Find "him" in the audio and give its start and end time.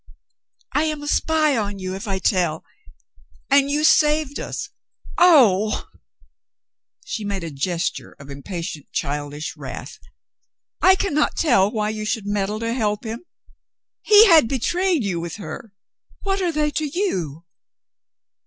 13.03-13.27